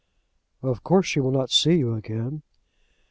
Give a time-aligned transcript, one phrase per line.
[0.63, 2.41] "Of course she will not see you again."